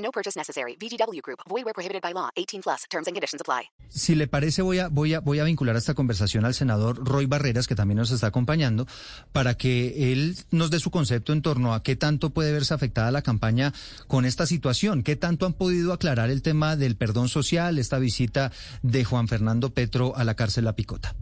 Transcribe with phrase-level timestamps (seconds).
[0.00, 0.76] No purchase necessary.
[0.76, 1.40] VGW Group.
[1.48, 2.30] Void where prohibited by law.
[2.36, 2.84] 18 plus.
[2.90, 3.70] Terms and conditions apply.
[3.88, 7.26] Si le parece, voy a, voy a, voy a vincular esta conversación al senador Roy
[7.26, 8.86] Barreras, que también nos está acompañando,
[9.32, 13.10] para que él nos dé su concepto en torno a qué tanto puede verse afectada
[13.10, 13.72] la campaña
[14.06, 18.52] con esta situación, qué tanto han podido aclarar el tema del perdón social, esta visita
[18.82, 21.14] de Juan Fernando Petro a la cárcel La Picota.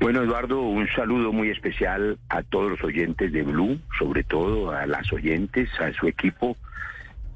[0.00, 4.86] Bueno, Eduardo, un saludo muy especial a todos los oyentes de Blue, sobre todo a
[4.86, 6.56] las oyentes, a su equipo,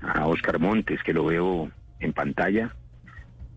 [0.03, 1.71] a Oscar Montes, que lo veo
[2.01, 2.75] en pantalla.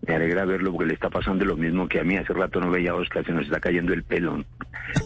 [0.06, 2.16] Me alegra verlo porque le está pasando lo mismo que a mí.
[2.16, 4.44] Hace rato no veía a Oscar, se nos está cayendo el pelo.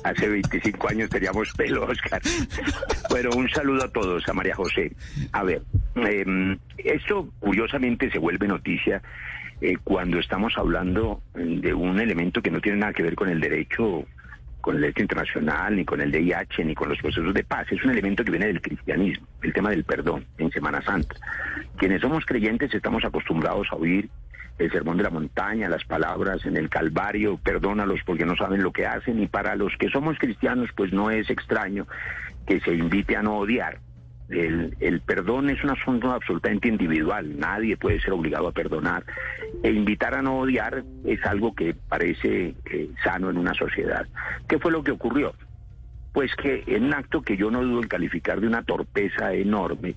[0.05, 2.23] Hace 25 años teníamos pelo, Oscar.
[3.11, 4.95] Bueno, un saludo a todos, a María José.
[5.33, 5.63] A ver,
[5.97, 9.03] eh, esto curiosamente se vuelve noticia
[9.61, 13.41] eh, cuando estamos hablando de un elemento que no tiene nada que ver con el
[13.41, 14.05] derecho
[14.67, 17.69] con el derecho internacional, ni con el DIH, ni con los procesos de paz.
[17.71, 21.15] Es un elemento que viene del cristianismo, el tema del perdón en Semana Santa.
[21.77, 24.11] Quienes somos creyentes estamos acostumbrados a oír
[24.59, 28.73] el sermón de la montaña, las palabras en el Calvario, perdónalos porque no saben lo
[28.73, 31.87] que hacen, y para los que somos cristianos, pues no es extraño
[32.45, 33.79] que se invite a no odiar.
[34.29, 39.05] El, el, perdón es un asunto absolutamente individual, nadie puede ser obligado a perdonar.
[39.63, 44.07] E invitar a no odiar es algo que parece eh, sano en una sociedad.
[44.49, 45.33] ¿Qué fue lo que ocurrió?
[46.17, 49.97] Pues que en un acto que yo no dudo en calificar de una torpeza enorme,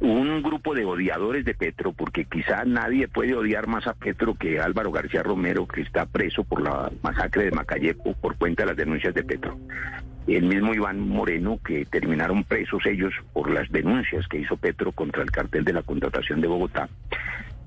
[0.00, 4.60] un grupo de odiadores de Petro, porque quizá nadie puede odiar más a Petro que
[4.60, 8.78] Álvaro García Romero, que está preso por la masacre de Macayepo por cuenta de las
[8.78, 9.58] denuncias de Petro
[10.26, 15.22] el mismo Iván Moreno, que terminaron presos ellos por las denuncias que hizo Petro contra
[15.22, 16.88] el cartel de la contratación de Bogotá.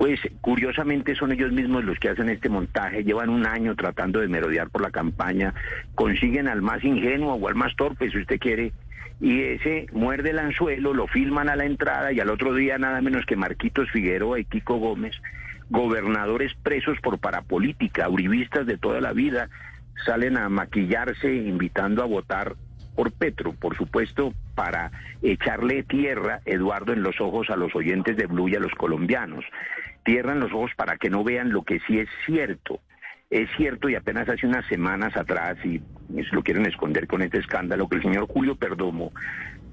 [0.01, 4.27] Pues curiosamente son ellos mismos los que hacen este montaje, llevan un año tratando de
[4.27, 5.53] merodear por la campaña,
[5.93, 8.73] consiguen al más ingenuo o al más torpe, si usted quiere,
[9.19, 12.99] y ese muerde el anzuelo, lo filman a la entrada y al otro día nada
[12.99, 15.21] menos que Marquitos Figueroa y Kiko Gómez,
[15.69, 19.49] gobernadores presos por parapolítica, uribistas de toda la vida,
[20.03, 22.55] salen a maquillarse invitando a votar
[22.95, 24.91] por Petro, por supuesto, para
[25.21, 29.45] echarle tierra, Eduardo, en los ojos a los oyentes de Blue y a los colombianos.
[30.03, 32.79] Tierra en los ojos para que no vean lo que sí es cierto.
[33.29, 35.81] Es cierto, y apenas hace unas semanas atrás, y
[36.31, 39.13] lo quieren esconder con este escándalo, que el señor Julio Perdomo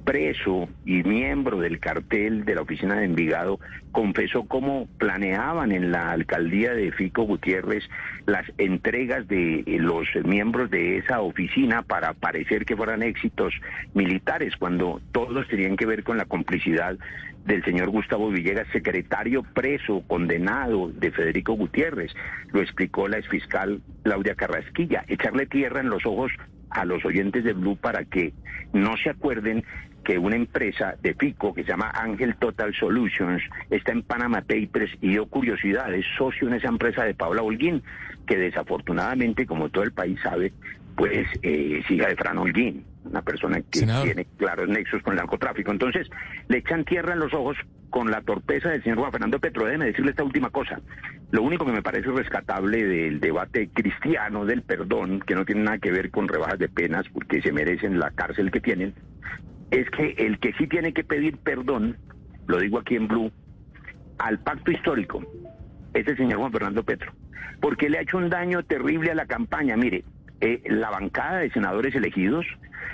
[0.04, 3.60] preso y miembro del cartel de la oficina de Envigado,
[3.92, 7.84] confesó cómo planeaban en la alcaldía de Fico Gutiérrez
[8.26, 13.54] las entregas de los miembros de esa oficina para parecer que fueran éxitos
[13.94, 16.96] militares, cuando todos tenían que ver con la complicidad
[17.44, 22.12] del señor Gustavo Villegas, secretario preso, condenado de Federico Gutiérrez.
[22.52, 25.04] Lo explicó la exfiscal Claudia Carrasquilla.
[25.08, 26.30] Echarle tierra en los ojos
[26.70, 28.32] a los oyentes de Blue para que
[28.72, 29.64] no se acuerden
[30.04, 34.90] que una empresa de Pico que se llama Ángel Total Solutions está en Panama Papers
[35.00, 37.82] y dio curiosidad, es socio en esa empresa de Paula Holguín,
[38.26, 40.52] que desafortunadamente, como todo el país sabe,
[40.96, 45.18] pues eh, es hija de Fran Holguín, una persona que tiene claros nexos con el
[45.18, 45.70] narcotráfico.
[45.70, 46.08] Entonces,
[46.48, 47.56] le echan tierra en los ojos
[47.90, 49.66] con la torpeza del señor Juan Fernando Petro.
[49.66, 50.80] Déjeme decirle esta última cosa.
[51.30, 55.78] Lo único que me parece rescatable del debate cristiano del perdón, que no tiene nada
[55.78, 58.94] que ver con rebajas de penas, porque se merecen la cárcel que tienen,
[59.70, 61.96] es que el que sí tiene que pedir perdón,
[62.46, 63.30] lo digo aquí en Blue,
[64.18, 65.22] al pacto histórico,
[65.92, 67.12] es el señor Juan Fernando Petro,
[67.60, 69.76] porque le ha hecho un daño terrible a la campaña.
[69.76, 70.04] Mire,
[70.40, 72.46] eh, la bancada de senadores elegidos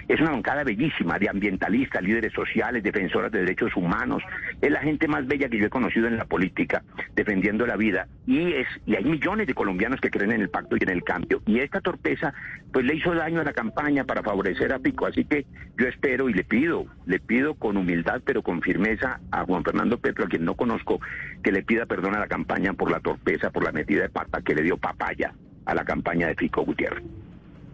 [0.09, 4.23] es una bancada bellísima de ambientalistas, líderes sociales, defensoras de derechos humanos.
[4.61, 6.83] Es la gente más bella que yo he conocido en la política,
[7.15, 8.07] defendiendo la vida.
[8.27, 11.03] Y es y hay millones de colombianos que creen en el pacto y en el
[11.05, 11.43] cambio.
[11.47, 12.35] Y esta torpeza,
[12.73, 15.07] pues le hizo daño a la campaña para favorecer a Pico.
[15.07, 15.47] Así que
[15.79, 19.99] yo espero y le pido, le pido con humildad, pero con firmeza a Juan Fernando
[19.99, 21.01] Petro, a quien no conozco,
[21.43, 24.43] que le pida perdón a la campaña por la torpeza, por la metida de pata
[24.43, 25.33] que le dio papaya
[25.65, 27.05] a la campaña de Pico Gutiérrez.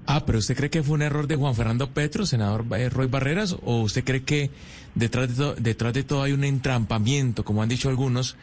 [0.07, 3.07] Ah, pero ¿usted cree que fue un error de Juan Fernando Petro, senador eh, Roy
[3.07, 4.51] Barreras, o usted cree que
[4.95, 8.37] detrás de, detrás de todo hay un entrampamiento, como han dicho algunos?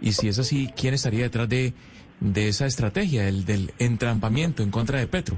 [0.00, 1.72] Y si es así, ¿quién estaría detrás de,
[2.20, 5.36] de esa estrategia, el del entrampamiento en contra de Petro?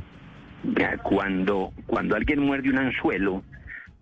[1.03, 3.45] Cuando, cuando alguien muerde un anzuelo,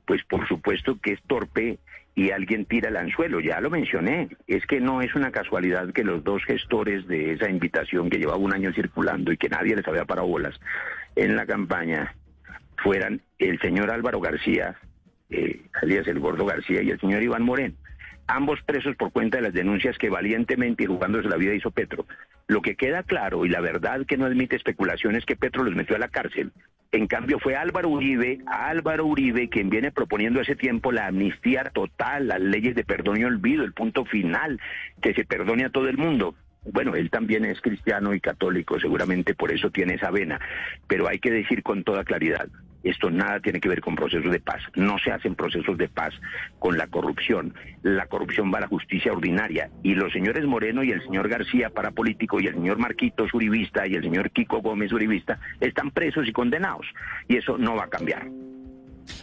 [0.07, 1.79] pues por supuesto que es torpe
[2.15, 3.41] y alguien tira el anzuelo.
[3.41, 7.51] Ya lo mencioné, es que no es una casualidad que los dos gestores de esa
[7.51, 10.59] invitación que llevaba un año circulando y que nadie les había parado bolas
[11.17, 12.15] en la campaña
[12.77, 14.77] fueran el señor Álvaro García,
[15.31, 17.75] eh, alias el Gordo García, y el señor Iván Moreno
[18.27, 22.07] ambos presos por cuenta de las denuncias que valientemente y jugándose la vida hizo Petro.
[22.47, 25.75] Lo que queda claro y la verdad que no admite especulación es que Petro los
[25.75, 26.53] metió a la cárcel.
[26.93, 32.29] En cambio fue Álvaro Uribe, Álvaro Uribe quien viene proponiendo hace tiempo la amnistía total,
[32.29, 34.61] las leyes de perdón y olvido, el punto final,
[35.03, 36.37] que se perdone a todo el mundo.
[36.73, 40.41] Bueno, él también es cristiano y católico, seguramente por eso tiene esa vena,
[40.87, 42.49] pero hay que decir con toda claridad,
[42.85, 44.61] esto nada tiene que ver con procesos de paz.
[44.77, 46.13] No se hacen procesos de paz
[46.59, 47.55] con la corrupción.
[47.83, 49.71] La corrupción va a la justicia ordinaria.
[49.83, 53.95] Y los señores Moreno y el señor García, parapolítico, y el señor Marquitos Uribista y
[53.95, 56.87] el señor Kiko Gómez Uribista están presos y condenados.
[57.27, 58.27] Y eso no va a cambiar.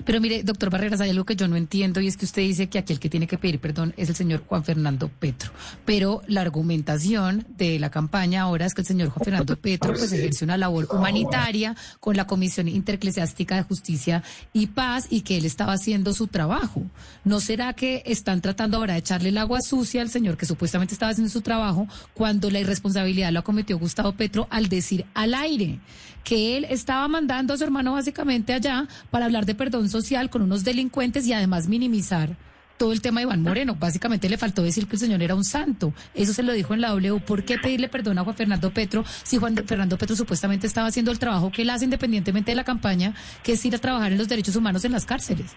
[0.06, 2.68] Pero mire, doctor Barreras, hay algo que yo no entiendo y es que usted dice
[2.68, 5.51] que aquí el que tiene que pedir perdón es el señor Juan Fernando Petro.
[5.86, 10.12] Pero la argumentación de la campaña ahora es que el señor Juan Fernando Petro pues
[10.12, 14.24] ejerce una labor humanitaria con la Comisión Intereclesiástica de Justicia
[14.54, 16.83] y Paz y que él estaba haciendo su trabajo.
[17.24, 20.94] ¿No será que están tratando ahora de echarle el agua sucia al señor que supuestamente
[20.94, 25.80] estaba haciendo su trabajo cuando la irresponsabilidad la cometió Gustavo Petro al decir al aire
[26.24, 30.41] que él estaba mandando a su hermano básicamente allá para hablar de perdón social con
[30.41, 32.38] unos delincuentes y además minimizar
[32.81, 33.75] todo el tema de Iván Moreno.
[33.79, 35.94] Básicamente le faltó decir que el señor era un santo.
[36.15, 37.19] Eso se lo dijo en la W.
[37.19, 41.12] ¿Por qué pedirle perdón a Juan Fernando Petro si Juan Fernando Petro supuestamente estaba haciendo
[41.12, 43.13] el trabajo que él hace independientemente de la campaña,
[43.44, 45.56] que es ir a trabajar en los derechos humanos en las cárceles?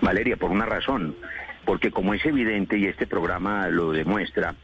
[0.00, 1.14] Valeria, por una razón,
[1.64, 4.56] porque como es evidente y este programa lo demuestra,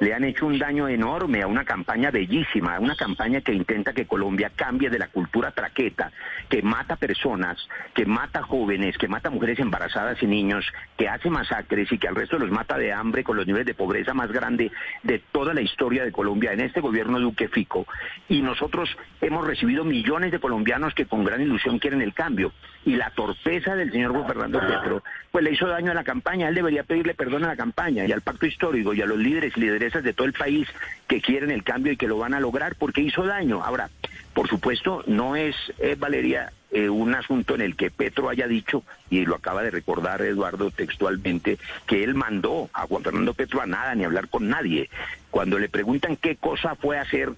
[0.00, 3.92] le han hecho un daño enorme a una campaña bellísima, a una campaña que intenta
[3.92, 6.10] que Colombia cambie de la cultura traqueta,
[6.48, 7.58] que mata personas,
[7.94, 10.66] que mata jóvenes, que mata mujeres embarazadas y niños,
[10.96, 13.74] que hace masacres y que al resto los mata de hambre con los niveles de
[13.74, 17.86] pobreza más grande de toda la historia de Colombia en este gobierno Duque Fico.
[18.28, 18.88] Y nosotros
[19.20, 22.52] hemos recibido millones de colombianos que con gran ilusión quieren el cambio.
[22.86, 26.48] Y la torpeza del señor Fernando Petro, pues le hizo daño a la campaña.
[26.48, 29.54] Él debería pedirle perdón a la campaña y al pacto histórico y a los líderes
[29.56, 29.60] y
[29.92, 30.68] de todo el país
[31.08, 33.62] que quieren el cambio y que lo van a lograr porque hizo daño.
[33.64, 33.90] Ahora,
[34.32, 38.84] por supuesto, no es, eh, Valeria, eh, un asunto en el que Petro haya dicho,
[39.10, 43.66] y lo acaba de recordar Eduardo textualmente, que él mandó a Juan Fernando Petro a
[43.66, 44.88] nada ni hablar con nadie.
[45.30, 47.32] Cuando le preguntan qué cosa fue hacer,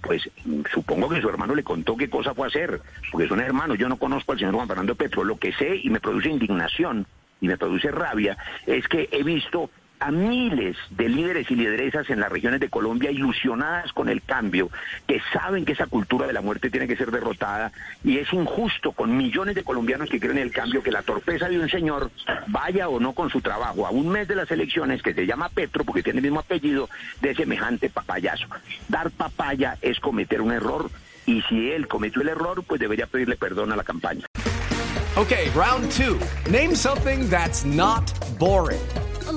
[0.00, 0.30] pues
[0.72, 2.80] supongo que su hermano le contó qué cosa fue hacer,
[3.12, 5.90] porque son hermanos, yo no conozco al señor Juan Fernando Petro, lo que sé y
[5.90, 7.06] me produce indignación
[7.40, 12.20] y me produce rabia es que he visto a miles de líderes y lideresas en
[12.20, 14.70] las regiones de Colombia ilusionadas con el cambio,
[15.06, 17.72] que saben que esa cultura de la muerte tiene que ser derrotada
[18.04, 21.48] y es injusto con millones de colombianos que creen en el cambio que la torpeza
[21.48, 22.10] de un señor
[22.48, 25.48] vaya o no con su trabajo a un mes de las elecciones que se llama
[25.48, 26.88] Petro porque tiene el mismo apellido
[27.20, 28.46] de semejante papayazo.
[28.88, 30.90] Dar papaya es cometer un error
[31.26, 34.26] y si él cometió el error pues debería pedirle perdón a la campaña.
[35.16, 36.16] Okay, round two.
[36.48, 38.78] Name something that's not boring.